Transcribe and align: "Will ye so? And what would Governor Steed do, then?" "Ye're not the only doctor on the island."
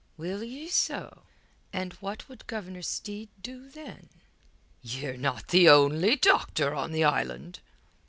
"Will 0.17 0.43
ye 0.43 0.67
so? 0.67 1.25
And 1.71 1.93
what 1.99 2.27
would 2.27 2.47
Governor 2.47 2.81
Steed 2.81 3.29
do, 3.43 3.69
then?" 3.69 4.09
"Ye're 4.81 5.15
not 5.15 5.49
the 5.49 5.69
only 5.69 6.15
doctor 6.15 6.73
on 6.73 6.91
the 6.91 7.03
island." 7.03 7.59